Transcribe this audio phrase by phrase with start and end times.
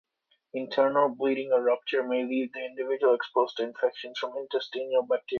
[0.55, 5.29] Internal bleeding or rupture may leave the individual exposed to infections from intestinal bacteria.